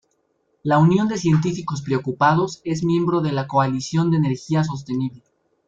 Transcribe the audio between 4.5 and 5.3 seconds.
Sostenible.